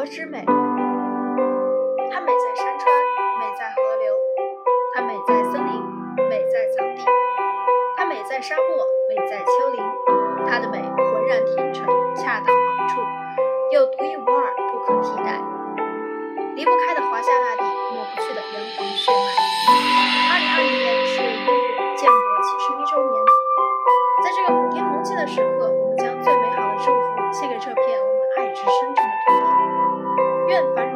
[0.00, 2.88] 河之美，它美在山川，
[3.36, 4.08] 美在河流；
[4.94, 5.76] 它美在森林，
[6.26, 7.04] 美在草地；
[7.98, 9.84] 它美在沙漠，美在丘陵。
[10.48, 11.84] 它的美浑然天成，
[12.16, 12.96] 恰到好处，
[13.72, 15.38] 又独一无二，不可替代。
[16.56, 19.28] 离不开的华夏大地，抹不去的炎黄血脉。
[20.32, 23.12] 二零二零年四月一日，建国七十一周年，
[24.24, 29.04] 在这个普天同庆的时刻，我们将最美好的祝福献给这片我们爱之深沉。
[30.50, 30.89] 愿。